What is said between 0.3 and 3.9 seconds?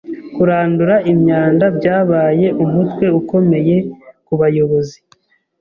Kurandura imyanda byabaye umutwe ukomeye